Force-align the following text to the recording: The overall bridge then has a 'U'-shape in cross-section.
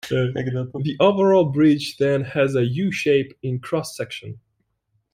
The 0.09 0.97
overall 0.99 1.45
bridge 1.51 1.97
then 1.97 2.23
has 2.23 2.55
a 2.55 2.65
'U'-shape 2.65 3.37
in 3.43 3.59
cross-section. 3.59 4.39